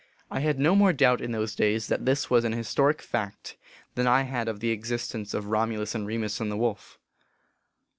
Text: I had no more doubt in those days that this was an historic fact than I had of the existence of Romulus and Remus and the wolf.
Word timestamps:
I 0.31 0.39
had 0.39 0.57
no 0.57 0.75
more 0.75 0.93
doubt 0.93 1.21
in 1.21 1.31
those 1.31 1.53
days 1.53 1.85
that 1.85 2.07
this 2.07 2.27
was 2.27 2.43
an 2.43 2.53
historic 2.53 3.03
fact 3.03 3.55
than 3.93 4.07
I 4.07 4.23
had 4.23 4.47
of 4.47 4.59
the 4.59 4.71
existence 4.71 5.35
of 5.35 5.45
Romulus 5.45 5.93
and 5.93 6.07
Remus 6.07 6.39
and 6.41 6.49
the 6.49 6.57
wolf. 6.57 6.97